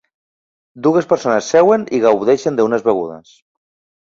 Dues 0.87 1.09
persones 1.11 1.49
seuen 1.55 1.85
i 1.99 2.01
gaudeixen 2.07 2.61
d'unes 2.61 2.89
begudes. 2.89 3.37